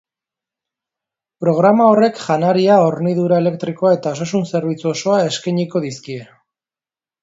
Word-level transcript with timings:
Programa 1.45 1.89
horrek 1.91 2.17
janaria, 2.23 2.79
hornidura 2.87 3.39
elektrikoa 3.45 3.95
eta 4.01 4.17
osasun 4.19 4.51
zerbitzu 4.57 4.93
osoa 4.97 5.25
eskainiko 5.31 5.89
dizkie. 5.89 6.23